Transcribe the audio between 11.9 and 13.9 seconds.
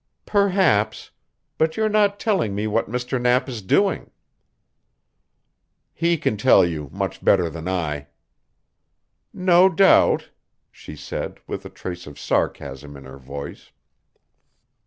of sarcasm in her voice.